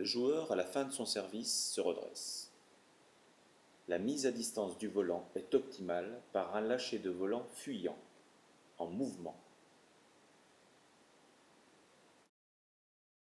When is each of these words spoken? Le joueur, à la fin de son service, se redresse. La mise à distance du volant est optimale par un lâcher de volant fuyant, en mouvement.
Le 0.00 0.06
joueur, 0.06 0.50
à 0.50 0.56
la 0.56 0.64
fin 0.64 0.86
de 0.86 0.92
son 0.92 1.04
service, 1.04 1.72
se 1.74 1.80
redresse. 1.82 2.50
La 3.86 3.98
mise 3.98 4.24
à 4.24 4.32
distance 4.32 4.78
du 4.78 4.88
volant 4.88 5.28
est 5.34 5.54
optimale 5.54 6.22
par 6.32 6.56
un 6.56 6.62
lâcher 6.62 6.98
de 6.98 7.10
volant 7.10 7.44
fuyant, 7.52 7.98
en 8.78 8.86
mouvement. 8.86 9.38